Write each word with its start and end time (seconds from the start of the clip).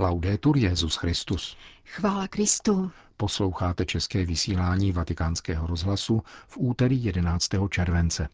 Laudetur 0.00 0.56
Jezus 0.56 0.96
Christus. 0.96 1.56
Chvála 1.84 2.28
Kristu. 2.28 2.90
Posloucháte 3.16 3.84
české 3.84 4.24
vysílání 4.24 4.92
Vatikánského 4.92 5.66
rozhlasu 5.66 6.22
v 6.46 6.56
úterý 6.56 7.04
11. 7.04 7.48
července. 7.70 8.28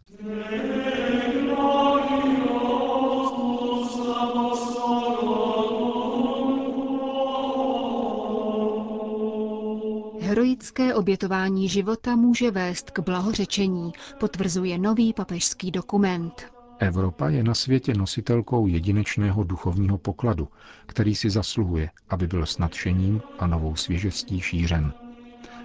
Heroické 10.20 10.94
obětování 10.94 11.68
života 11.68 12.16
může 12.16 12.50
vést 12.50 12.90
k 12.90 12.98
blahořečení, 13.00 13.92
potvrzuje 14.20 14.78
nový 14.78 15.12
papežský 15.12 15.70
dokument. 15.70 16.55
Evropa 16.78 17.28
je 17.28 17.42
na 17.42 17.54
světě 17.54 17.94
nositelkou 17.94 18.66
jedinečného 18.66 19.44
duchovního 19.44 19.98
pokladu, 19.98 20.48
který 20.86 21.14
si 21.14 21.30
zasluhuje, 21.30 21.90
aby 22.10 22.26
byl 22.26 22.46
s 22.46 22.58
nadšením 22.58 23.20
a 23.38 23.46
novou 23.46 23.76
svěžestí 23.76 24.40
šířen. 24.40 24.92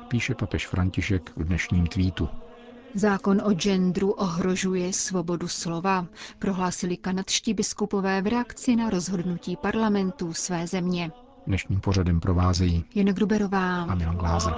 Píše 0.07 0.35
papež 0.35 0.67
František 0.67 1.31
v 1.35 1.43
dnešním 1.43 1.87
tweetu. 1.87 2.29
Zákon 2.93 3.41
o 3.45 3.53
genderu 3.53 4.11
ohrožuje 4.11 4.93
svobodu 4.93 5.47
slova, 5.47 6.05
prohlásili 6.39 6.97
kanadští 6.97 7.53
biskupové 7.53 8.21
v 8.21 8.27
reakci 8.27 8.75
na 8.75 8.89
rozhodnutí 8.89 9.55
parlamentu 9.55 10.33
své 10.33 10.67
země. 10.67 11.11
Dnešním 11.47 11.79
pořadem 11.79 12.19
provázejí 12.19 12.85
Jen 12.95 13.07
Gruberová 13.07 13.81
a 13.83 13.95
Milan 13.95 14.17
Glázer. 14.17 14.53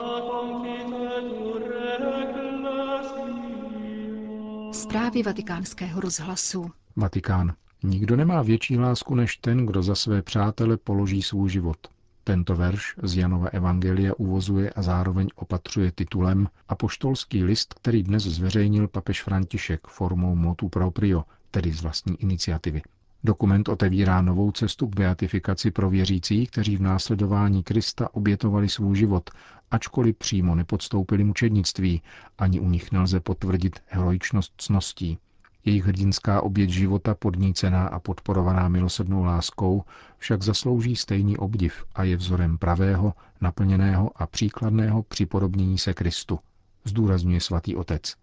Zprávy 4.94 5.24
vatikánského 5.24 6.02
rozhlasu. 6.02 6.72
Vatikán. 6.96 7.54
Nikdo 7.84 8.16
nemá 8.16 8.42
větší 8.42 8.78
lásku 8.78 9.16
než 9.16 9.38
ten, 9.38 9.66
kdo 9.66 9.84
za 9.84 9.96
své 9.96 10.22
přátele 10.22 10.78
položí 10.78 11.22
svůj 11.22 11.50
život. 11.50 11.78
Tento 12.24 12.56
verš 12.56 12.96
z 13.04 13.16
Janova 13.18 13.48
Evangelia 13.48 14.14
uvozuje 14.18 14.70
a 14.70 14.82
zároveň 14.82 15.28
opatřuje 15.36 15.92
titulem 15.92 16.48
Apoštolský 16.70 17.44
list, 17.44 17.74
který 17.74 18.04
dnes 18.04 18.24
zveřejnil 18.24 18.88
papež 18.88 19.24
František 19.24 19.88
formou 19.88 20.36
motu 20.36 20.70
proprio, 20.70 21.24
tedy 21.52 21.72
z 21.72 21.82
vlastní 21.82 22.22
iniciativy. 22.22 22.82
Dokument 23.24 23.70
otevírá 23.70 24.22
novou 24.22 24.52
cestu 24.52 24.88
k 24.88 24.96
beatifikaci 24.96 25.72
pro 25.72 25.90
věřící, 25.90 26.48
kteří 26.48 26.78
v 26.78 26.82
následování 26.82 27.64
Krista 27.64 28.14
obětovali 28.14 28.70
svůj 28.70 28.96
život, 28.96 29.30
ačkoliv 29.74 30.16
přímo 30.18 30.56
nepodstoupili 30.56 31.24
mučednictví, 31.24 32.02
ani 32.38 32.60
u 32.60 32.70
nich 32.70 32.92
nelze 32.92 33.20
potvrdit 33.20 33.80
heroičnost 33.88 34.54
cností. 34.58 35.18
Jejich 35.66 35.86
hrdinská 35.86 36.42
oběť 36.42 36.70
života, 36.70 37.16
podnícená 37.16 37.88
a 37.88 38.00
podporovaná 38.00 38.68
milosrdnou 38.68 39.24
láskou, 39.24 39.84
však 40.18 40.42
zaslouží 40.42 40.96
stejný 40.96 41.38
obdiv 41.38 41.86
a 41.96 42.04
je 42.04 42.18
vzorem 42.18 42.58
pravého, 42.58 43.14
naplněného 43.42 44.12
a 44.16 44.28
příkladného 44.28 45.04
připodobnění 45.04 45.78
se 45.78 45.94
Kristu, 45.94 46.40
zdůrazňuje 46.86 47.42
svatý 47.42 47.76
otec. 47.76 48.16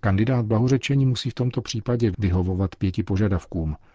Kandidát 0.00 0.46
blahořečení 0.46 1.06
musí 1.06 1.30
v 1.30 1.34
tomto 1.34 1.62
případě 1.62 2.12
vyhovovat 2.18 2.76
pěti 2.76 3.02
požadavkům– 3.02 3.76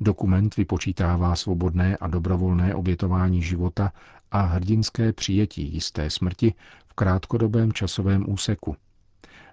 Dokument 0.00 0.56
vypočítává 0.56 1.36
svobodné 1.36 1.96
a 1.96 2.06
dobrovolné 2.06 2.74
obětování 2.74 3.42
života 3.42 3.92
a 4.30 4.40
hrdinské 4.40 5.12
přijetí 5.12 5.74
jisté 5.74 6.10
smrti 6.10 6.54
v 6.86 6.94
krátkodobém 6.94 7.72
časovém 7.72 8.24
úseku. 8.30 8.76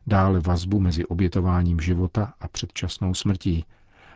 Dále 0.07 0.39
vazbu 0.39 0.79
mezi 0.79 1.05
obětováním 1.05 1.79
života 1.79 2.33
a 2.39 2.47
předčasnou 2.47 3.13
smrtí, 3.13 3.65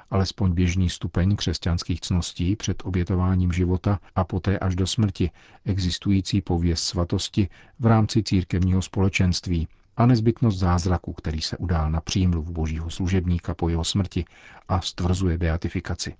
alespoň 0.10 0.54
běžný 0.54 0.90
stupeň 0.90 1.36
křesťanských 1.36 2.02
cností 2.02 2.56
před 2.56 2.84
obětováním 2.86 3.52
života 3.52 4.00
a 4.16 4.24
poté 4.24 4.60
až 4.60 4.76
do 4.76 4.88
smrti, 4.88 5.32
existující 5.66 6.42
pověst 6.42 6.84
svatosti 6.84 7.50
v 7.80 7.86
rámci 7.86 8.24
církevního 8.24 8.82
společenství 8.82 9.68
a 9.98 10.06
nezbytnost 10.06 10.58
zázraku, 10.58 11.14
který 11.14 11.42
se 11.42 11.58
udál 11.58 11.92
na 11.92 12.02
přímluv 12.02 12.50
božího 12.50 12.90
služebníka 12.90 13.54
po 13.54 13.70
jeho 13.70 13.84
smrti 13.84 14.26
a 14.68 14.82
stvrzuje 14.82 15.38
beatifikaci. 15.38 16.16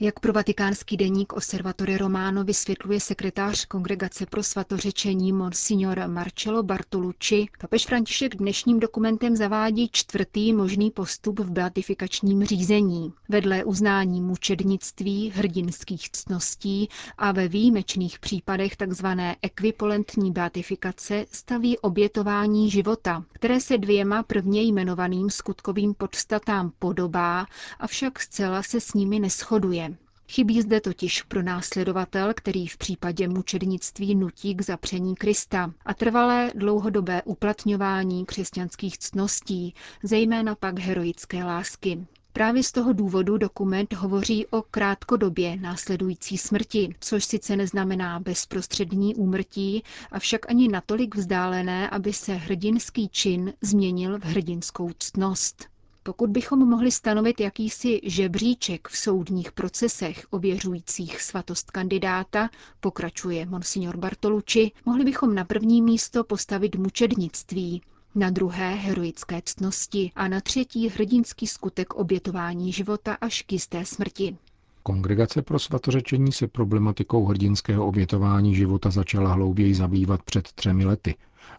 Jak 0.00 0.20
pro 0.20 0.32
vatikánský 0.32 0.96
deník 0.96 1.32
Osservatore 1.32 1.98
Romano 1.98 2.44
vysvětluje 2.44 3.00
sekretář 3.00 3.64
Kongregace 3.64 4.26
pro 4.26 4.42
svatořečení 4.42 5.32
Monsignor 5.32 6.02
Marcello 6.08 6.62
Bartolucci, 6.62 7.46
papež 7.60 7.86
František 7.86 8.36
dnešním 8.36 8.80
dokumentem 8.80 9.36
zavádí 9.36 9.88
čtvrtý 9.92 10.52
možný 10.52 10.90
postup 10.90 11.40
v 11.40 11.50
beatifikačním 11.50 12.44
řízení. 12.44 13.12
Vedle 13.28 13.64
uznání 13.64 14.20
mučednictví, 14.20 15.30
hrdinských 15.36 16.10
ctností 16.10 16.88
a 17.18 17.32
ve 17.32 17.48
výjimečných 17.48 18.18
případech 18.18 18.76
tzv. 18.76 19.06
ekvipolentní 19.42 20.32
beatifikace 20.32 21.26
staví 21.32 21.78
obětování 21.78 22.70
života, 22.70 23.24
které 23.32 23.60
se 23.60 23.78
dvěma 23.78 24.22
prvně 24.22 24.62
jmenovaným 24.62 25.30
skutkovým 25.30 25.94
podstatám 25.94 26.72
podobá, 26.78 27.46
avšak 27.80 28.20
zcela 28.20 28.62
se 28.62 28.80
s 28.80 28.94
nimi 28.94 29.20
neschoduje. 29.20 29.93
Chybí 30.34 30.62
zde 30.62 30.80
totiž 30.80 31.22
pro 31.22 31.42
následovatel, 31.42 32.34
který 32.36 32.66
v 32.66 32.76
případě 32.76 33.28
mučednictví 33.28 34.14
nutí 34.14 34.54
k 34.54 34.62
zapření 34.62 35.14
Krista 35.14 35.72
a 35.86 35.94
trvalé 35.94 36.50
dlouhodobé 36.54 37.22
uplatňování 37.22 38.26
křesťanských 38.26 38.98
ctností, 38.98 39.74
zejména 40.02 40.54
pak 40.54 40.78
heroické 40.78 41.44
lásky. 41.44 42.06
Právě 42.32 42.62
z 42.62 42.72
toho 42.72 42.92
důvodu 42.92 43.38
dokument 43.38 43.92
hovoří 43.92 44.46
o 44.46 44.62
krátkodobě 44.62 45.56
následující 45.56 46.38
smrti, 46.38 46.94
což 47.00 47.24
sice 47.24 47.56
neznamená 47.56 48.20
bezprostřední 48.20 49.14
úmrtí, 49.14 49.82
avšak 50.12 50.50
ani 50.50 50.68
natolik 50.68 51.14
vzdálené, 51.14 51.90
aby 51.90 52.12
se 52.12 52.34
hrdinský 52.34 53.08
čin 53.08 53.52
změnil 53.62 54.18
v 54.18 54.22
hrdinskou 54.24 54.90
ctnost. 54.98 55.73
Pokud 56.06 56.30
bychom 56.30 56.68
mohli 56.68 56.90
stanovit 56.90 57.40
jakýsi 57.40 58.00
žebříček 58.04 58.88
v 58.88 58.96
soudních 58.96 59.52
procesech 59.52 60.26
ověřujících 60.30 61.22
svatost 61.22 61.70
kandidáta, 61.70 62.50
pokračuje 62.80 63.46
monsignor 63.46 63.96
Bartolucci, 63.96 64.70
mohli 64.86 65.04
bychom 65.04 65.34
na 65.34 65.44
první 65.44 65.82
místo 65.82 66.24
postavit 66.24 66.76
mučednictví, 66.76 67.82
na 68.14 68.30
druhé 68.30 68.74
heroické 68.74 69.42
ctnosti 69.44 70.12
a 70.14 70.28
na 70.28 70.40
třetí 70.40 70.88
hrdinský 70.88 71.46
skutek 71.46 71.94
obětování 71.94 72.72
života 72.72 73.14
až 73.20 73.42
k 73.42 73.52
jisté 73.52 73.84
smrti. 73.84 74.36
Kongregace 74.82 75.42
pro 75.42 75.58
svatořečení 75.58 76.32
se 76.32 76.48
problematikou 76.48 77.24
hrdinského 77.26 77.86
obětování 77.86 78.54
života 78.54 78.90
začala 78.90 79.32
hlouběji 79.32 79.74
zabývat 79.74 80.22
před 80.22 80.52
třemi 80.52 80.84
lety, 80.84 81.14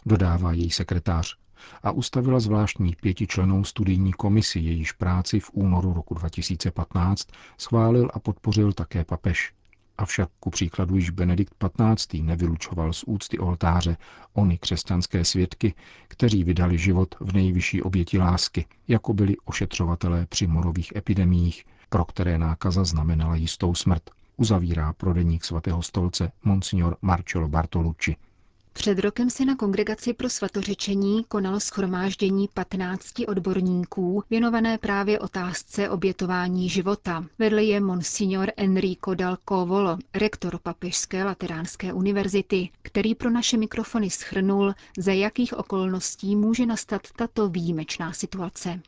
dodává 0.06 0.52
její 0.52 0.70
sekretář 0.70 1.36
a 1.82 1.90
ustavila 1.90 2.40
zvláštní 2.40 2.96
pětičlenou 3.00 3.64
studijní 3.64 4.12
komisi, 4.12 4.58
jejíž 4.58 4.92
práci 4.92 5.40
v 5.40 5.50
únoru 5.52 5.92
roku 5.92 6.14
2015 6.14 7.28
schválil 7.58 8.10
a 8.14 8.18
podpořil 8.18 8.72
také 8.72 9.04
papež. 9.04 9.52
Avšak 9.98 10.28
ku 10.40 10.50
příkladu 10.50 10.96
již 10.96 11.10
Benedikt 11.10 11.54
XV. 11.94 12.14
nevylučoval 12.22 12.92
z 12.92 13.04
úcty 13.06 13.38
oltáře 13.38 13.96
ony 14.32 14.58
křesťanské 14.58 15.24
svědky, 15.24 15.74
kteří 16.08 16.44
vydali 16.44 16.78
život 16.78 17.14
v 17.20 17.32
nejvyšší 17.32 17.82
oběti 17.82 18.18
lásky, 18.18 18.66
jako 18.88 19.14
byli 19.14 19.36
ošetřovatelé 19.44 20.26
při 20.26 20.46
morových 20.46 20.96
epidemiích, 20.96 21.64
pro 21.88 22.04
které 22.04 22.38
nákaza 22.38 22.84
znamenala 22.84 23.36
jistou 23.36 23.74
smrt, 23.74 24.10
uzavírá 24.36 24.92
prodeník 24.92 25.44
svatého 25.44 25.82
stolce 25.82 26.32
Monsignor 26.44 26.96
Marcello 27.02 27.48
Bartolucci. 27.48 28.16
Před 28.76 28.98
rokem 28.98 29.30
se 29.30 29.44
na 29.44 29.56
Kongregaci 29.56 30.14
pro 30.14 30.28
svatořečení 30.28 31.24
konalo 31.24 31.60
schromáždění 31.60 32.48
15 32.54 33.14
odborníků 33.28 34.22
věnované 34.30 34.78
právě 34.78 35.18
otázce 35.18 35.90
obětování 35.90 36.68
života. 36.68 37.24
Vedle 37.38 37.62
je 37.62 37.80
monsignor 37.80 38.48
Enrico 38.56 39.14
Dal 39.14 39.36
Covolo, 39.48 39.98
rektor 40.14 40.58
Papežské 40.62 41.24
lateránské 41.24 41.92
univerzity, 41.92 42.68
který 42.82 43.14
pro 43.14 43.30
naše 43.30 43.56
mikrofony 43.56 44.10
schrnul, 44.10 44.72
za 44.98 45.12
jakých 45.12 45.58
okolností 45.58 46.36
může 46.36 46.66
nastat 46.66 47.02
tato 47.16 47.48
výjimečná 47.48 48.12
situace. 48.12 48.80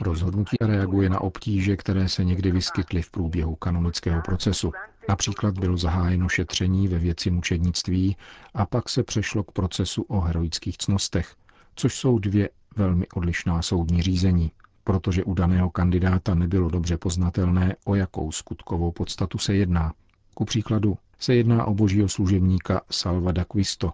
Rozhodnutí 0.00 0.56
reaguje 0.60 1.10
na 1.10 1.20
obtíže, 1.20 1.76
které 1.76 2.08
se 2.08 2.24
někdy 2.24 2.50
vyskytly 2.50 3.02
v 3.02 3.10
průběhu 3.10 3.56
kanonického 3.56 4.22
procesu. 4.22 4.72
Například 5.08 5.58
bylo 5.58 5.76
zahájeno 5.76 6.28
šetření 6.28 6.88
ve 6.88 6.98
věci 6.98 7.30
mučednictví 7.30 8.16
a 8.54 8.66
pak 8.66 8.88
se 8.88 9.02
přešlo 9.02 9.44
k 9.44 9.52
procesu 9.52 10.02
o 10.02 10.20
heroických 10.20 10.78
cnostech, 10.78 11.34
což 11.74 11.94
jsou 11.94 12.18
dvě 12.18 12.50
velmi 12.76 13.06
odlišná 13.14 13.62
soudní 13.62 14.02
řízení, 14.02 14.52
protože 14.84 15.24
u 15.24 15.34
daného 15.34 15.70
kandidáta 15.70 16.34
nebylo 16.34 16.68
dobře 16.68 16.98
poznatelné, 16.98 17.76
o 17.84 17.94
jakou 17.94 18.32
skutkovou 18.32 18.92
podstatu 18.92 19.38
se 19.38 19.54
jedná. 19.54 19.92
Ku 20.34 20.44
příkladu 20.44 20.98
se 21.18 21.34
jedná 21.34 21.64
o 21.64 21.74
božího 21.74 22.08
služebníka 22.08 22.80
Salva 22.90 23.32
d'Aquisto, 23.32 23.92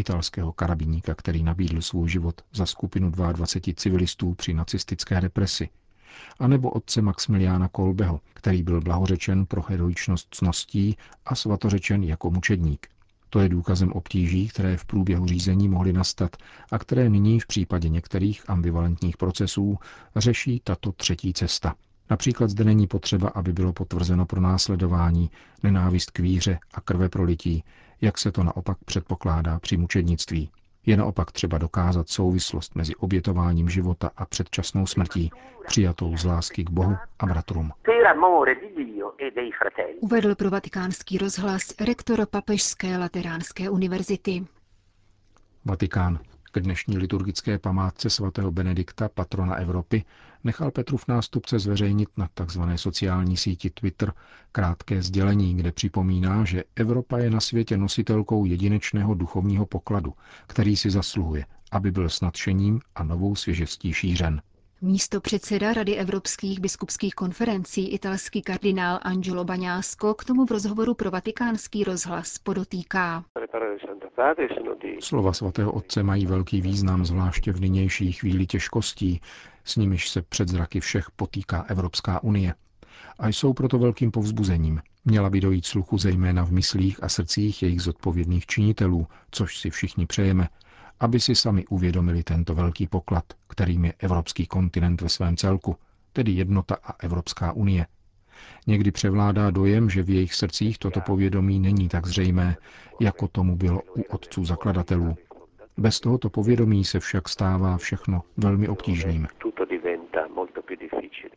italského 0.00 0.52
karabiníka, 0.52 1.14
který 1.14 1.42
nabídl 1.42 1.80
svůj 1.80 2.08
život 2.08 2.40
za 2.52 2.66
skupinu 2.66 3.10
22 3.10 3.74
civilistů 3.76 4.34
při 4.34 4.54
nacistické 4.54 5.20
represi, 5.20 5.68
anebo 6.38 6.70
otce 6.70 7.02
Maximiliána 7.02 7.68
Kolbeho, 7.68 8.20
který 8.34 8.62
byl 8.62 8.80
blahořečen 8.80 9.46
pro 9.46 9.62
heroičnost 9.68 10.28
cností 10.34 10.96
a 11.26 11.34
svatořečen 11.34 12.02
jako 12.02 12.30
mučedník. 12.30 12.86
To 13.30 13.40
je 13.40 13.48
důkazem 13.48 13.92
obtíží, 13.92 14.48
které 14.48 14.76
v 14.76 14.84
průběhu 14.84 15.26
řízení 15.26 15.68
mohly 15.68 15.92
nastat 15.92 16.36
a 16.72 16.78
které 16.78 17.08
nyní 17.08 17.40
v 17.40 17.46
případě 17.46 17.88
některých 17.88 18.50
ambivalentních 18.50 19.16
procesů 19.16 19.78
řeší 20.16 20.60
tato 20.64 20.92
třetí 20.92 21.32
cesta. 21.32 21.74
Například 22.10 22.50
zde 22.50 22.64
není 22.64 22.86
potřeba, 22.86 23.28
aby 23.28 23.52
bylo 23.52 23.72
potvrzeno 23.72 24.26
pro 24.26 24.40
následování, 24.40 25.30
nenávist 25.62 26.10
k 26.10 26.18
víře 26.18 26.58
a 26.74 26.80
krve 26.80 27.08
prolití, 27.08 27.64
jak 28.00 28.18
se 28.18 28.32
to 28.32 28.42
naopak 28.42 28.78
předpokládá 28.84 29.58
při 29.58 29.76
mučednictví. 29.76 30.50
Je 30.86 30.96
naopak 30.96 31.32
třeba 31.32 31.58
dokázat 31.58 32.08
souvislost 32.08 32.74
mezi 32.74 32.94
obětováním 32.94 33.68
života 33.68 34.10
a 34.16 34.26
předčasnou 34.26 34.86
smrtí, 34.86 35.30
přijatou 35.66 36.16
z 36.16 36.24
lásky 36.24 36.64
k 36.64 36.70
Bohu 36.70 36.96
a 37.18 37.26
bratrům. 37.26 37.72
Uvedl 40.00 40.34
pro 40.34 40.50
vatikánský 40.50 41.18
rozhlas 41.18 41.74
rektor 41.80 42.26
Papežské 42.26 42.98
lateránské 42.98 43.70
univerzity. 43.70 44.46
Vatikán. 45.64 46.18
K 46.52 46.60
dnešní 46.60 46.98
liturgické 46.98 47.58
památce 47.58 48.10
svatého 48.10 48.52
Benedikta, 48.52 49.08
patrona 49.08 49.54
Evropy, 49.54 50.04
nechal 50.44 50.70
Petrův 50.70 51.08
nástupce 51.08 51.58
zveřejnit 51.58 52.08
na 52.16 52.28
tzv. 52.34 52.60
sociální 52.76 53.36
síti 53.36 53.70
Twitter 53.70 54.12
krátké 54.52 55.02
sdělení, 55.02 55.54
kde 55.56 55.72
připomíná, 55.72 56.44
že 56.44 56.64
Evropa 56.76 57.18
je 57.18 57.30
na 57.30 57.40
světě 57.40 57.76
nositelkou 57.76 58.44
jedinečného 58.44 59.14
duchovního 59.14 59.66
pokladu, 59.66 60.14
který 60.46 60.76
si 60.76 60.90
zasluhuje, 60.90 61.46
aby 61.72 61.90
byl 61.90 62.08
s 62.08 62.20
nadšením 62.20 62.80
a 62.94 63.02
novou 63.04 63.36
svěžestí 63.36 63.92
šířen. 63.92 64.42
Místo 64.80 65.20
předseda 65.20 65.72
Rady 65.72 65.96
evropských 65.96 66.60
biskupských 66.60 67.14
konferencí 67.14 67.88
italský 67.88 68.42
kardinál 68.42 68.98
Angelo 69.02 69.44
Baňásko 69.44 70.14
k 70.14 70.24
tomu 70.24 70.46
v 70.46 70.50
rozhovoru 70.50 70.94
pro 70.94 71.10
vatikánský 71.10 71.84
rozhlas 71.84 72.38
podotýká. 72.38 73.24
Slova 75.00 75.32
svatého 75.32 75.72
otce 75.72 76.02
mají 76.02 76.26
velký 76.26 76.60
význam, 76.60 77.04
zvláště 77.06 77.52
v 77.52 77.60
nynější 77.60 78.12
chvíli 78.12 78.46
těžkostí, 78.46 79.20
s 79.64 79.76
nimiž 79.76 80.08
se 80.08 80.22
před 80.22 80.48
zraky 80.48 80.80
všech 80.80 81.10
potýká 81.10 81.62
Evropská 81.68 82.22
unie. 82.22 82.54
A 83.18 83.28
jsou 83.28 83.52
proto 83.52 83.78
velkým 83.78 84.10
povzbuzením. 84.10 84.80
Měla 85.04 85.30
by 85.30 85.40
dojít 85.40 85.66
sluchu 85.66 85.98
zejména 85.98 86.44
v 86.44 86.52
myslích 86.52 87.02
a 87.02 87.08
srdcích 87.08 87.62
jejich 87.62 87.82
zodpovědných 87.82 88.46
činitelů, 88.46 89.06
což 89.30 89.58
si 89.58 89.70
všichni 89.70 90.06
přejeme, 90.06 90.48
aby 91.00 91.20
si 91.20 91.34
sami 91.34 91.66
uvědomili 91.66 92.22
tento 92.22 92.54
velký 92.54 92.86
poklad, 92.86 93.24
kterým 93.48 93.84
je 93.84 93.92
evropský 93.98 94.46
kontinent 94.46 95.00
ve 95.00 95.08
svém 95.08 95.36
celku, 95.36 95.76
tedy 96.12 96.32
jednota 96.32 96.76
a 96.84 96.92
Evropská 97.02 97.52
unie. 97.52 97.86
Někdy 98.66 98.90
převládá 98.90 99.50
dojem, 99.50 99.90
že 99.90 100.02
v 100.02 100.10
jejich 100.10 100.34
srdcích 100.34 100.78
toto 100.78 101.00
povědomí 101.00 101.60
není 101.60 101.88
tak 101.88 102.06
zřejmé, 102.06 102.56
jako 103.00 103.28
tomu 103.28 103.56
bylo 103.56 103.82
u 103.96 104.02
otců 104.02 104.44
zakladatelů. 104.44 105.16
Bez 105.76 106.00
tohoto 106.00 106.30
povědomí 106.30 106.84
se 106.84 107.00
však 107.00 107.28
stává 107.28 107.76
všechno 107.76 108.22
velmi 108.36 108.68
obtížným. 108.68 109.26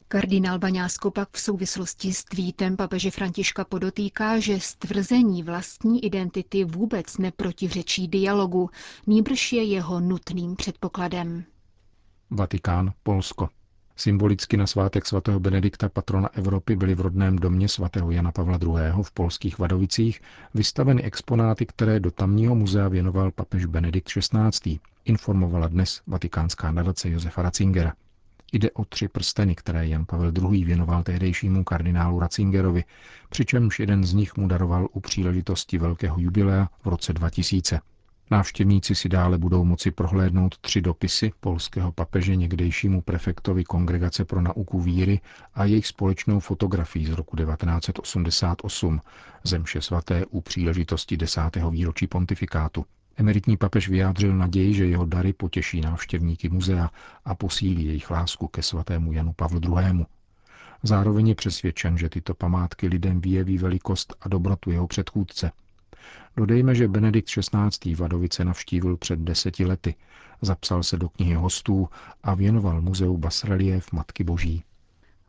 Kardinál 0.08 0.60
Baňásko 0.60 1.12
pak 1.12 1.30
v 1.32 1.40
souvislosti 1.40 2.14
s 2.14 2.24
tweetem 2.24 2.78
papeže 2.78 3.12
Františka 3.12 3.66
podotýká, 3.66 4.40
že 4.40 4.60
stvrzení 4.60 5.44
vlastní 5.44 6.06
identity 6.06 6.64
vůbec 6.64 7.18
neprotiřečí 7.18 8.08
dialogu, 8.08 8.70
nýbrž 9.08 9.54
je 9.54 9.64
jeho 9.64 10.00
nutným 10.00 10.56
předpokladem. 10.56 11.44
Vatikán, 12.30 12.92
Polsko. 13.04 13.50
Symbolicky 13.96 14.58
na 14.58 14.68
svátek 14.68 15.06
svatého 15.06 15.40
Benedikta 15.40 15.90
patrona 15.90 16.30
Evropy 16.34 16.76
byly 16.76 16.96
v 16.96 17.02
rodném 17.02 17.36
domě 17.36 17.68
svatého 17.68 18.12
Jana 18.12 18.32
Pavla 18.32 18.60
II. 18.62 18.72
v 19.02 19.12
polských 19.12 19.60
Vadovicích 19.60 20.22
vystaveny 20.54 21.04
exponáty, 21.04 21.66
které 21.66 22.00
do 22.00 22.12
tamního 22.12 22.56
muzea 22.56 22.88
věnoval 22.88 23.32
papež 23.32 23.66
Benedikt 23.66 24.08
XVI. 24.08 24.80
Informovala 25.06 25.68
dnes 25.68 26.02
vatikánská 26.08 26.72
nadace 26.72 27.10
Josefa 27.10 27.42
Ratzingera. 27.42 27.94
Jde 28.54 28.72
o 28.72 28.86
tři 28.86 29.08
prsteny, 29.08 29.56
které 29.56 29.88
Jan 29.88 30.06
Pavel 30.06 30.32
II. 30.52 30.66
věnoval 30.66 31.04
tehdejšímu 31.04 31.64
kardinálu 31.64 32.20
Ratzingerovi, 32.20 32.84
přičemž 33.30 33.80
jeden 33.80 34.04
z 34.04 34.14
nich 34.14 34.38
mu 34.38 34.48
daroval 34.48 34.88
u 34.94 35.00
příležitosti 35.00 35.78
velkého 35.78 36.20
jubilea 36.20 36.70
v 36.84 36.88
roce 36.88 37.14
2000. 37.14 37.80
Návštěvníci 38.32 38.96
si 38.96 39.10
dále 39.10 39.38
budou 39.38 39.66
moci 39.66 39.92
prohlédnout 39.92 40.58
tři 40.58 40.82
dopisy 40.82 41.32
polského 41.40 41.92
papeže 41.92 42.36
někdejšímu 42.36 43.02
prefektovi 43.02 43.64
Kongregace 43.64 44.26
pro 44.26 44.42
nauku 44.42 44.82
víry 44.82 45.20
a 45.54 45.66
jejich 45.66 45.88
společnou 45.88 46.40
fotografii 46.40 47.06
z 47.06 47.10
roku 47.10 47.38
1988, 47.38 49.02
zemše 49.44 49.82
svaté 49.82 50.26
u 50.26 50.42
příležitosti 50.42 51.18
desátého 51.18 51.72
výročí 51.72 52.08
pontifikátu. 52.08 52.86
Emeritní 53.18 53.58
papež 53.58 53.90
vyjádřil 53.90 54.38
naději, 54.38 54.74
že 54.74 54.86
jeho 54.86 55.06
dary 55.06 55.34
potěší 55.34 55.82
návštěvníky 55.82 56.50
muzea 56.50 56.90
a 57.26 57.36
posílí 57.36 57.86
jejich 57.86 58.12
lásku 58.12 58.48
ke 58.48 58.64
svatému 58.64 59.14
Janu 59.14 59.34
Pavlu 59.34 59.60
II. 59.64 60.06
Zároveň 60.84 61.28
je 61.28 61.36
přesvědčen, 61.36 61.98
že 61.98 62.10
tyto 62.10 62.34
památky 62.34 62.88
lidem 62.88 63.22
vyjeví 63.22 63.58
velikost 63.58 64.16
a 64.22 64.30
dobrotu 64.30 64.72
jeho 64.72 64.88
předchůdce. 64.88 65.52
Dodejme, 66.38 66.76
že 66.76 66.88
Benedikt 66.88 67.30
XVI. 67.30 67.96
Vadovice 67.96 68.46
navštívil 68.46 68.98
před 68.98 69.20
deseti 69.20 69.66
lety, 69.66 69.96
zapsal 70.42 70.84
se 70.84 70.98
do 70.98 71.10
knihy 71.10 71.34
hostů 71.34 71.90
a 72.24 72.36
věnoval 72.36 72.82
muzeu 72.82 73.18
basrelief 73.18 73.92
Matky 73.92 74.24
Boží. 74.24 74.64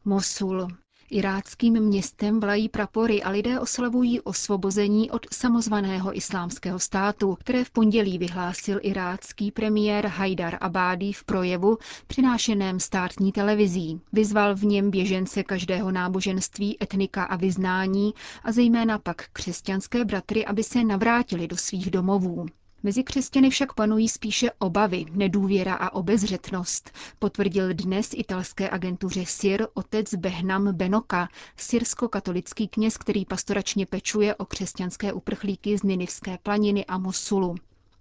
Mosul, 0.04 0.68
Iráckým 1.12 1.80
městem 1.80 2.40
vlají 2.40 2.68
prapory 2.68 3.22
a 3.22 3.30
lidé 3.30 3.60
oslavují 3.60 4.20
osvobození 4.20 5.10
od 5.10 5.26
samozvaného 5.32 6.16
islámského 6.16 6.78
státu, 6.78 7.36
které 7.40 7.64
v 7.64 7.70
pondělí 7.70 8.18
vyhlásil 8.18 8.78
irácký 8.82 9.50
premiér 9.50 10.06
Haidar 10.06 10.58
Abadi 10.60 11.12
v 11.12 11.24
projevu 11.24 11.78
přinášeném 12.06 12.80
státní 12.80 13.32
televizí. 13.32 14.00
Vyzval 14.12 14.54
v 14.56 14.64
něm 14.64 14.90
běžence 14.90 15.42
každého 15.42 15.90
náboženství, 15.90 16.82
etnika 16.82 17.24
a 17.24 17.36
vyznání 17.36 18.14
a 18.44 18.52
zejména 18.52 18.98
pak 18.98 19.28
křesťanské 19.32 20.04
bratry, 20.04 20.46
aby 20.46 20.64
se 20.64 20.84
navrátili 20.84 21.46
do 21.48 21.56
svých 21.56 21.90
domovů. 21.90 22.46
Mezi 22.84 23.04
křesťany 23.04 23.50
však 23.50 23.72
panují 23.72 24.08
spíše 24.08 24.50
obavy, 24.58 25.04
nedůvěra 25.12 25.74
a 25.74 25.92
obezřetnost, 25.92 26.90
potvrdil 27.18 27.74
dnes 27.74 28.10
italské 28.14 28.70
agentuře 28.70 29.24
SIR 29.26 29.66
otec 29.74 30.14
Behnam 30.14 30.76
Benoka, 30.76 31.28
syrsko-katolický 31.56 32.68
kněz, 32.68 32.96
který 32.96 33.24
pastoračně 33.24 33.86
pečuje 33.86 34.34
o 34.34 34.44
křesťanské 34.44 35.12
uprchlíky 35.12 35.78
z 35.78 35.82
Ninivské 35.82 36.38
planiny 36.42 36.86
a 36.86 36.98
Mosulu. 36.98 37.54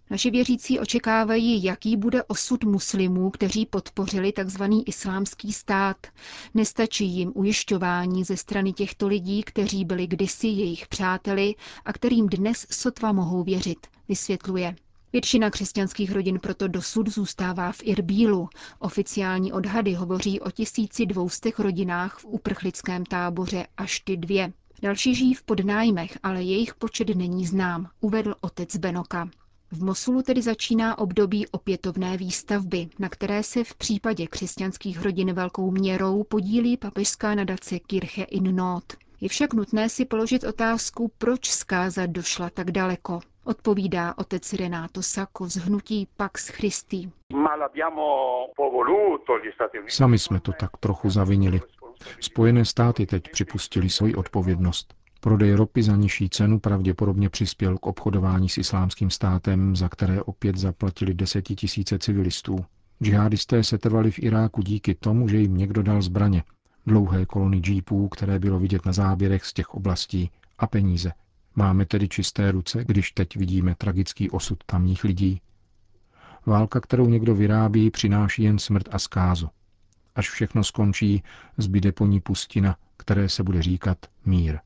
Naši 0.09 0.31
věřící 0.31 0.79
očekávají, 0.79 1.63
jaký 1.63 1.97
bude 1.97 2.23
osud 2.23 2.63
muslimů, 2.63 3.29
kteří 3.29 3.65
podpořili 3.65 4.33
tzv. 4.45 4.63
islámský 4.85 5.53
stát. 5.53 5.97
Nestačí 6.53 7.05
jim 7.05 7.31
ujišťování 7.35 8.23
ze 8.23 8.37
strany 8.37 8.73
těchto 8.73 9.07
lidí, 9.07 9.43
kteří 9.43 9.85
byli 9.85 10.07
kdysi 10.07 10.47
jejich 10.47 10.87
přáteli 10.87 11.55
a 11.85 11.93
kterým 11.93 12.27
dnes 12.29 12.67
sotva 12.71 13.11
mohou 13.11 13.43
věřit, 13.43 13.87
vysvětluje. 14.11 14.75
Většina 15.13 15.49
křesťanských 15.49 16.11
rodin 16.11 16.39
proto 16.39 16.67
dosud 16.67 17.09
zůstává 17.09 17.71
v 17.71 17.79
Irbílu. 17.83 18.49
Oficiální 18.79 19.51
odhady 19.53 19.93
hovoří 19.93 20.39
o 20.39 20.51
1200 20.51 21.51
rodinách 21.57 22.17
v 22.19 22.25
uprchlickém 22.25 23.05
táboře 23.05 23.67
až 23.77 23.99
ty 23.99 24.17
dvě. 24.17 24.53
Další 24.81 25.15
žijí 25.15 25.33
v 25.33 25.43
podnájmech, 25.43 26.17
ale 26.23 26.43
jejich 26.43 26.75
počet 26.75 27.15
není 27.15 27.45
znám, 27.45 27.89
uvedl 28.01 28.35
otec 28.41 28.75
Benoka. 28.77 29.29
V 29.71 29.83
Mosulu 29.83 30.21
tedy 30.21 30.41
začíná 30.41 30.97
období 30.97 31.47
opětovné 31.47 32.17
výstavby, 32.17 32.89
na 32.99 33.09
které 33.09 33.43
se 33.43 33.63
v 33.63 33.75
případě 33.75 34.27
křesťanských 34.27 35.01
rodin 35.01 35.33
velkou 35.33 35.71
měrou 35.71 36.23
podílí 36.23 36.77
papežská 36.77 37.35
nadace 37.35 37.79
Kirche 37.79 38.23
in 38.23 38.55
Not. 38.55 38.83
Je 39.21 39.29
však 39.29 39.53
nutné 39.53 39.89
si 39.89 40.05
položit 40.05 40.43
otázku, 40.43 41.11
proč 41.17 41.49
zkáza 41.49 42.05
došla 42.05 42.49
tak 42.49 42.71
daleko. 42.71 43.21
Odpovídá 43.43 44.17
otec 44.17 44.53
Renato 44.53 45.01
Sacco 45.01 45.49
z 45.49 45.55
hnutí 45.55 46.07
Pax 46.17 46.47
Christi. 46.47 47.11
Sami 49.87 50.19
jsme 50.19 50.39
to 50.39 50.51
tak 50.59 50.77
trochu 50.79 51.09
zavinili. 51.09 51.61
Spojené 52.19 52.65
státy 52.65 53.05
teď 53.05 53.23
připustili 53.31 53.89
svoji 53.89 54.15
odpovědnost. 54.15 54.93
Prodej 55.21 55.53
ropy 55.53 55.83
za 55.83 55.95
nižší 55.95 56.29
cenu 56.29 56.59
pravděpodobně 56.59 57.29
přispěl 57.29 57.77
k 57.77 57.87
obchodování 57.87 58.49
s 58.49 58.57
islámským 58.57 59.09
státem, 59.09 59.75
za 59.75 59.89
které 59.89 60.21
opět 60.21 60.57
zaplatili 60.57 61.13
desetitisíce 61.13 61.99
civilistů. 61.99 62.65
Džihadisté 63.03 63.63
se 63.63 63.77
trvali 63.77 64.11
v 64.11 64.19
Iráku 64.19 64.61
díky 64.61 64.95
tomu, 64.95 65.27
že 65.27 65.37
jim 65.37 65.57
někdo 65.57 65.83
dal 65.83 66.01
zbraně, 66.01 66.43
dlouhé 66.85 67.25
kolony 67.25 67.57
džípů, 67.57 68.09
které 68.09 68.39
bylo 68.39 68.59
vidět 68.59 68.85
na 68.85 68.93
záběrech 68.93 69.45
z 69.45 69.53
těch 69.53 69.73
oblastí, 69.73 70.31
a 70.57 70.67
peníze. 70.67 71.11
Máme 71.55 71.85
tedy 71.85 72.09
čisté 72.09 72.51
ruce, 72.51 72.83
když 72.85 73.11
teď 73.11 73.35
vidíme 73.35 73.75
tragický 73.75 74.29
osud 74.29 74.63
tamních 74.65 75.03
lidí. 75.03 75.41
Válka, 76.45 76.79
kterou 76.79 77.09
někdo 77.09 77.35
vyrábí, 77.35 77.91
přináší 77.91 78.43
jen 78.43 78.59
smrt 78.59 78.89
a 78.91 78.99
zkázu. 78.99 79.49
Až 80.15 80.29
všechno 80.29 80.63
skončí, 80.63 81.23
zbyde 81.57 81.91
po 81.91 82.05
ní 82.05 82.19
pustina, 82.19 82.77
které 82.97 83.29
se 83.29 83.43
bude 83.43 83.61
říkat 83.61 83.97
mír. 84.25 84.59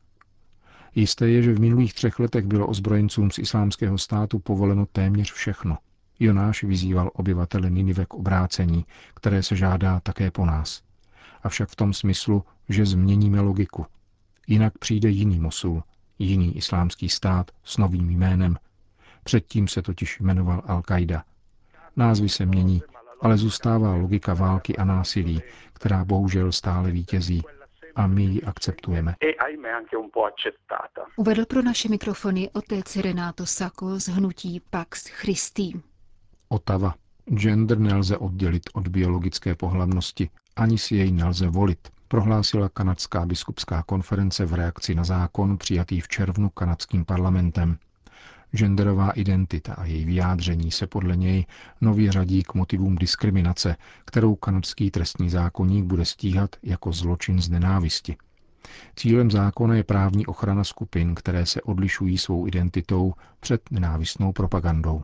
Jisté 0.95 1.29
je, 1.29 1.41
že 1.41 1.53
v 1.53 1.59
minulých 1.59 1.93
třech 1.93 2.19
letech 2.19 2.45
bylo 2.45 2.67
ozbrojencům 2.67 3.31
z 3.31 3.39
islámského 3.39 3.97
státu 3.97 4.39
povoleno 4.39 4.85
téměř 4.85 5.31
všechno. 5.31 5.77
Jonáš 6.19 6.63
vyzýval 6.63 7.11
obyvatele 7.13 7.69
Ninive 7.69 8.05
k 8.05 8.13
obrácení, 8.13 8.85
které 9.13 9.43
se 9.43 9.55
žádá 9.55 9.99
také 9.99 10.31
po 10.31 10.45
nás. 10.45 10.81
Avšak 11.43 11.69
v 11.69 11.75
tom 11.75 11.93
smyslu, 11.93 12.43
že 12.69 12.85
změníme 12.85 13.41
logiku. 13.41 13.85
Jinak 14.47 14.77
přijde 14.77 15.09
jiný 15.09 15.39
Mosul, 15.39 15.83
jiný 16.19 16.57
islámský 16.57 17.10
stát 17.10 17.51
s 17.63 17.77
novým 17.77 18.10
jménem. 18.10 18.57
Předtím 19.24 19.67
se 19.67 19.81
totiž 19.81 20.19
jmenoval 20.19 20.60
Al-Qaida. 20.60 21.24
Názvy 21.95 22.29
se 22.29 22.45
mění, 22.45 22.81
ale 23.22 23.38
zůstává 23.38 23.95
logika 23.95 24.34
války 24.34 24.77
a 24.77 24.84
násilí, 24.84 25.41
která 25.74 26.05
bohužel 26.05 26.51
stále 26.51 26.91
vítězí 26.91 27.43
a 27.95 28.07
my 28.07 28.24
ji 28.24 28.43
akceptujeme. 28.43 29.15
E, 29.24 29.34
Uvedl 31.15 31.45
pro 31.45 31.62
naše 31.62 31.89
mikrofony 31.89 32.50
otec 32.53 32.95
Renato 32.95 33.45
Sako 33.45 34.00
z 34.00 34.07
hnutí 34.07 34.62
Pax 34.69 35.07
Christi. 35.07 35.74
Otava. 36.50 36.93
Gender 37.34 37.79
nelze 37.79 38.17
oddělit 38.17 38.63
od 38.74 38.88
biologické 38.88 39.55
pohlavnosti, 39.55 40.29
ani 40.55 40.77
si 40.77 40.95
jej 40.95 41.12
nelze 41.12 41.48
volit, 41.48 41.88
prohlásila 42.07 42.69
kanadská 42.69 43.25
biskupská 43.25 43.83
konference 43.83 44.45
v 44.45 44.53
reakci 44.53 44.95
na 44.95 45.03
zákon 45.03 45.57
přijatý 45.57 46.01
v 46.01 46.07
červnu 46.07 46.50
kanadským 46.50 47.05
parlamentem. 47.05 47.77
Genderová 48.55 49.12
identita 49.12 49.74
a 49.74 49.85
její 49.85 50.05
vyjádření 50.05 50.71
se 50.71 50.88
podle 50.88 51.15
něj 51.15 51.45
nově 51.81 52.12
řadí 52.12 52.43
k 52.43 52.53
motivům 52.53 52.95
diskriminace, 52.95 53.75
kterou 54.05 54.35
kanadský 54.35 54.91
trestní 54.91 55.29
zákonník 55.29 55.85
bude 55.85 56.05
stíhat 56.05 56.55
jako 56.63 56.91
zločin 56.91 57.41
z 57.41 57.50
nenávisti. 57.50 58.15
Cílem 58.95 59.31
zákona 59.31 59.75
je 59.75 59.83
právní 59.83 60.25
ochrana 60.25 60.63
skupin, 60.63 61.15
které 61.15 61.45
se 61.45 61.62
odlišují 61.62 62.17
svou 62.17 62.47
identitou 62.47 63.13
před 63.39 63.71
nenávistnou 63.71 64.31
propagandou. 64.31 65.03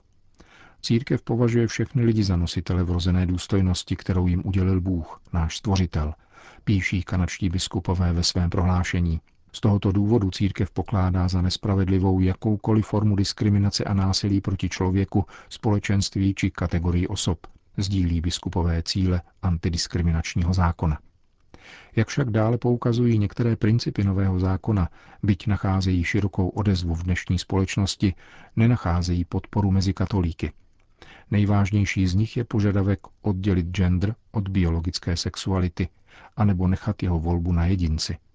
Církev 0.82 1.22
považuje 1.22 1.68
všechny 1.68 2.04
lidi 2.04 2.24
za 2.24 2.36
nositele 2.36 2.84
vrozené 2.84 3.26
důstojnosti, 3.26 3.96
kterou 3.96 4.28
jim 4.28 4.42
udělil 4.46 4.82
Bůh, 4.82 5.22
náš 5.34 5.58
stvořitel, 5.58 6.14
píší 6.64 7.04
kanadští 7.04 7.50
biskupové 7.50 8.14
ve 8.14 8.24
svém 8.24 8.50
prohlášení. 8.50 9.22
Z 9.54 9.60
tohoto 9.60 9.92
důvodu 9.92 10.32
církev 10.32 10.72
pokládá 10.72 11.28
za 11.28 11.42
nespravedlivou 11.42 12.20
jakoukoliv 12.20 12.86
formu 12.86 13.16
diskriminace 13.16 13.84
a 13.84 13.94
násilí 13.94 14.42
proti 14.42 14.70
člověku, 14.70 15.26
společenství 15.50 16.34
či 16.34 16.52
kategorii 16.52 17.08
osob, 17.08 17.40
sdílí 17.78 18.22
biskupové 18.22 18.84
cíle 18.84 19.22
antidiskriminačního 19.42 20.54
zákona. 20.54 21.00
Jak 21.96 22.08
však 22.08 22.30
dále 22.30 22.58
poukazují 22.58 23.18
některé 23.18 23.56
principy 23.56 24.04
nového 24.04 24.40
zákona, 24.40 24.90
byť 25.24 25.48
nacházejí 25.48 26.04
širokou 26.04 26.50
odezvu 26.50 26.96
v 26.96 27.04
dnešní 27.04 27.40
společnosti, 27.40 28.14
nenacházejí 28.56 29.26
podporu 29.26 29.72
mezi 29.72 29.94
katolíky. 29.94 30.52
Nejvážnější 31.32 32.08
z 32.08 32.16
nich 32.16 32.38
je 32.38 32.44
požadavek 32.44 33.00
oddělit 33.22 33.68
gender 33.68 34.16
od 34.32 34.48
biologické 34.48 35.18
sexuality, 35.18 35.90
anebo 36.38 36.68
nechat 36.68 37.04
jeho 37.04 37.20
volbu 37.20 37.52
na 37.52 37.66
jedinci– 37.66 38.18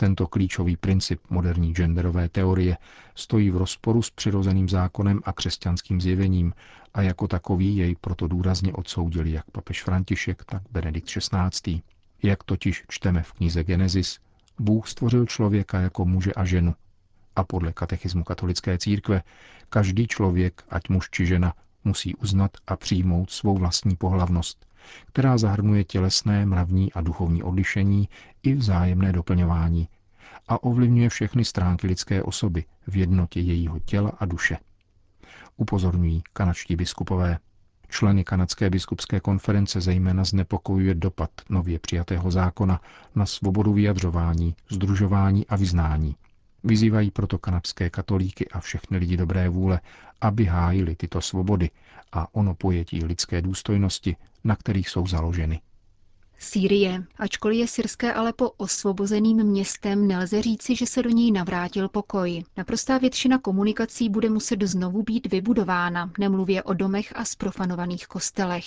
tento 0.00 0.26
klíčový 0.26 0.76
princip 0.76 1.20
moderní 1.30 1.74
genderové 1.74 2.28
teorie 2.28 2.76
stojí 3.14 3.50
v 3.50 3.56
rozporu 3.56 4.02
s 4.02 4.10
přirozeným 4.10 4.68
zákonem 4.68 5.20
a 5.24 5.32
křesťanským 5.32 6.00
zjevením 6.00 6.52
a 6.94 7.02
jako 7.02 7.28
takový 7.28 7.76
jej 7.76 7.96
proto 8.00 8.28
důrazně 8.28 8.72
odsoudili 8.72 9.32
jak 9.32 9.50
papež 9.50 9.82
František, 9.82 10.44
tak 10.44 10.62
Benedikt 10.70 11.08
XVI. 11.08 11.82
Jak 12.22 12.44
totiž 12.44 12.84
čteme 12.88 13.22
v 13.22 13.32
knize 13.32 13.64
Genesis, 13.64 14.18
Bůh 14.58 14.88
stvořil 14.88 15.26
člověka 15.26 15.80
jako 15.80 16.04
muže 16.04 16.32
a 16.32 16.44
ženu. 16.44 16.74
A 17.36 17.44
podle 17.44 17.72
katechismu 17.72 18.24
katolické 18.24 18.78
církve 18.78 19.22
každý 19.68 20.06
člověk, 20.06 20.62
ať 20.68 20.88
muž 20.88 21.10
či 21.10 21.26
žena, 21.26 21.54
musí 21.84 22.14
uznat 22.14 22.50
a 22.66 22.76
přijmout 22.76 23.30
svou 23.30 23.58
vlastní 23.58 23.96
pohlavnost, 23.96 24.66
která 25.06 25.38
zahrnuje 25.38 25.84
tělesné, 25.84 26.46
mravní 26.46 26.92
a 26.92 27.00
duchovní 27.00 27.42
odlišení 27.42 28.08
i 28.42 28.54
vzájemné 28.54 29.12
doplňování 29.12 29.88
a 30.48 30.62
ovlivňuje 30.62 31.08
všechny 31.08 31.44
stránky 31.44 31.86
lidské 31.86 32.22
osoby 32.22 32.64
v 32.86 32.96
jednotě 32.96 33.40
jejího 33.40 33.78
těla 33.78 34.12
a 34.18 34.24
duše. 34.24 34.58
Upozorňují 35.56 36.22
kanačtí 36.32 36.76
biskupové. 36.76 37.38
Členy 37.88 38.24
kanadské 38.24 38.70
biskupské 38.70 39.20
konference 39.20 39.80
zejména 39.80 40.24
znepokojuje 40.24 40.94
dopad 40.94 41.30
nově 41.48 41.78
přijatého 41.78 42.30
zákona 42.30 42.80
na 43.14 43.26
svobodu 43.26 43.72
vyjadřování, 43.72 44.54
združování 44.70 45.46
a 45.46 45.56
vyznání. 45.56 46.16
Vyzývají 46.64 47.10
proto 47.10 47.38
kanadské 47.38 47.90
katolíky 47.90 48.48
a 48.48 48.60
všechny 48.60 48.98
lidi 48.98 49.16
dobré 49.16 49.48
vůle, 49.48 49.80
aby 50.20 50.44
hájili 50.44 50.96
tyto 50.96 51.20
svobody 51.20 51.70
a 52.12 52.34
ono 52.34 52.54
pojetí 52.54 53.04
lidské 53.04 53.42
důstojnosti, 53.42 54.16
na 54.44 54.56
kterých 54.56 54.88
jsou 54.88 55.06
založeny. 55.06 55.60
Sýrie. 56.38 57.04
Ačkoliv 57.18 57.58
je 57.58 57.66
syrské 57.68 58.12
Alepo 58.14 58.50
osvobozeným 58.50 59.44
městem, 59.44 60.06
nelze 60.08 60.42
říci, 60.42 60.76
že 60.76 60.86
se 60.86 61.02
do 61.02 61.10
něj 61.10 61.30
navrátil 61.32 61.88
pokoj. 61.88 62.44
Naprostá 62.56 62.98
většina 62.98 63.38
komunikací 63.38 64.08
bude 64.08 64.30
muset 64.30 64.62
znovu 64.62 65.02
být 65.02 65.26
vybudována, 65.26 66.10
nemluvě 66.18 66.62
o 66.62 66.74
domech 66.74 67.12
a 67.16 67.24
sprofanovaných 67.24 68.06
kostelech. 68.06 68.64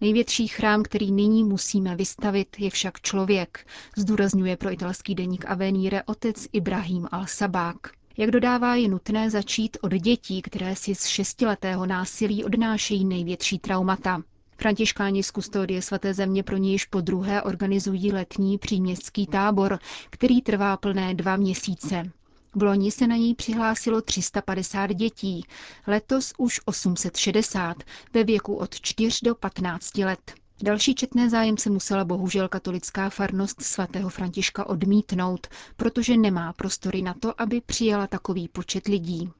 Největší 0.00 0.48
chrám, 0.48 0.82
který 0.82 1.12
nyní 1.12 1.44
musíme 1.44 1.96
vystavit, 1.96 2.56
je 2.58 2.70
však 2.70 3.00
člověk, 3.00 3.66
zdůrazňuje 3.96 4.56
pro 4.56 4.72
italský 4.72 5.14
deník 5.14 5.44
Avenire 5.48 6.02
otec 6.02 6.46
Ibrahim 6.52 7.04
al-Sabák. 7.04 7.76
Jak 8.16 8.30
dodává, 8.30 8.74
je 8.74 8.88
nutné 8.88 9.30
začít 9.30 9.76
od 9.80 9.92
dětí, 9.92 10.42
které 10.42 10.76
si 10.76 10.94
z 10.94 11.06
šestiletého 11.06 11.86
násilí 11.86 12.44
odnášejí 12.44 13.04
největší 13.04 13.58
traumata. 13.58 14.22
Františkáni 14.56 15.22
z 15.22 15.30
kustodie 15.30 15.82
svaté 15.82 16.14
země 16.14 16.42
pro 16.42 16.56
ně 16.56 16.72
již 16.72 16.84
po 16.84 17.00
druhé 17.00 17.42
organizují 17.42 18.12
letní 18.12 18.58
příměstský 18.58 19.26
tábor, 19.26 19.78
který 20.10 20.42
trvá 20.42 20.76
plné 20.76 21.14
dva 21.14 21.36
měsíce. 21.36 22.10
V 22.58 22.62
loni 22.62 22.90
se 22.90 23.06
na 23.06 23.16
něj 23.16 23.34
přihlásilo 23.34 24.02
350 24.02 24.86
dětí, 24.86 25.44
letos 25.86 26.32
už 26.38 26.60
860 26.64 27.76
ve 28.14 28.24
věku 28.24 28.54
od 28.54 28.80
4 28.80 29.18
do 29.24 29.34
15 29.34 29.98
let. 29.98 30.34
Další 30.62 30.94
četné 30.94 31.30
zájemce 31.30 31.70
musela 31.70 32.04
bohužel 32.04 32.48
katolická 32.48 33.10
farnost 33.10 33.62
svatého 33.62 34.08
Františka 34.08 34.66
odmítnout, 34.66 35.46
protože 35.76 36.16
nemá 36.16 36.52
prostory 36.52 37.02
na 37.02 37.14
to, 37.14 37.40
aby 37.40 37.60
přijala 37.60 38.06
takový 38.06 38.48
počet 38.48 38.86
lidí. 38.86 39.30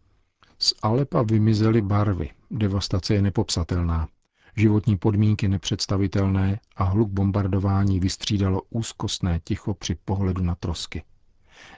Z 0.58 0.74
Alepa 0.82 1.22
vymizely 1.22 1.82
barvy, 1.82 2.30
devastace 2.50 3.14
je 3.14 3.22
nepopsatelná. 3.22 4.08
Životní 4.56 4.96
podmínky 4.96 5.48
nepředstavitelné 5.48 6.60
a 6.76 6.84
hluk 6.84 7.10
bombardování 7.10 8.00
vystřídalo 8.00 8.62
úzkostné 8.70 9.40
ticho 9.44 9.74
při 9.74 9.94
pohledu 10.04 10.42
na 10.42 10.54
trosky. 10.54 11.02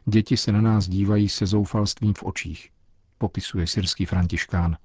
Děti 0.04 0.36
se 0.36 0.52
na 0.52 0.60
nás 0.60 0.88
dívají 0.88 1.28
se 1.28 1.46
zoufalstvím 1.46 2.14
v 2.14 2.22
očích, 2.22 2.70
popisuje 3.18 3.66
syrský 3.66 4.06
františkán. 4.06 4.76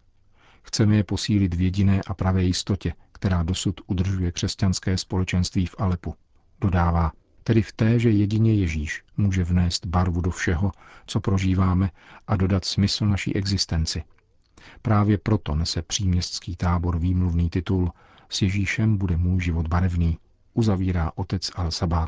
Chceme 0.64 0.96
je 0.96 1.04
posílit 1.04 1.54
v 1.54 1.62
jediné 1.62 2.02
a 2.08 2.14
pravé 2.14 2.44
jistotě, 2.44 2.94
která 3.12 3.44
dosud 3.44 3.82
udržuje 3.88 4.32
křesťanské 4.32 4.98
společenství 4.98 5.66
v 5.66 5.76
Alepu. 5.78 6.16
Dodává, 6.62 7.12
tedy 7.44 7.62
v 7.62 7.74
té, 7.74 8.00
že 8.00 8.10
jedině 8.10 8.54
Ježíš 8.54 9.04
může 9.18 9.44
vnést 9.44 9.86
barvu 9.86 10.22
do 10.22 10.32
všeho, 10.32 10.72
co 11.06 11.20
prožíváme 11.20 11.90
a 12.28 12.36
dodat 12.36 12.66
smysl 12.66 13.06
naší 13.06 13.36
existenci– 13.36 14.04
Právě 14.82 15.18
proto 15.18 15.56
nese 15.56 15.82
příměstský 15.82 16.56
tábor 16.56 17.00
výmluvný 17.00 17.50
titul 17.50 17.92
S 18.30 18.42
Ježíšem 18.42 18.98
bude 18.98 19.18
můj 19.18 19.42
život 19.42 19.68
barevný, 19.68 20.18
uzavírá 20.54 21.12
otec 21.16 21.50
Al-Sabák. 21.50 22.08